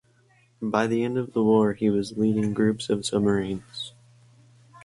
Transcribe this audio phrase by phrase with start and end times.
[0.63, 3.93] By the end of the war he was leading groups of submarines.